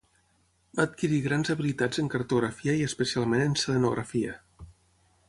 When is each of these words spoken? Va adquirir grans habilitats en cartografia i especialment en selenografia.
Va 0.77 0.85
adquirir 0.87 1.19
grans 1.25 1.51
habilitats 1.55 2.01
en 2.03 2.09
cartografia 2.15 2.75
i 2.79 2.89
especialment 2.89 3.45
en 3.49 3.55
selenografia. 3.65 4.37